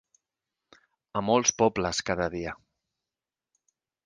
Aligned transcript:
A 1.21 1.23
molts 1.27 1.53
pobles 1.63 2.01
cada 2.09 2.27
dia. 2.37 2.55